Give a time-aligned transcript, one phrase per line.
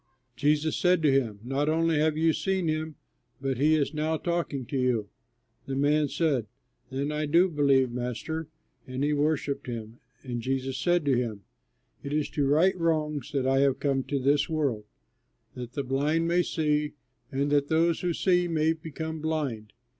[0.35, 2.95] Jesus said to him, "Not only have you seen him
[3.39, 5.09] but he is now talking to you."
[5.67, 6.47] The man said,
[6.89, 8.47] "Then I do believe, Master,"
[8.87, 11.43] and he worshipped him, and Jesus said to him,
[12.01, 14.85] "It is to right wrongs that I have come to this world,
[15.53, 16.93] that the blind may see
[17.31, 19.71] and that those who see may become blind."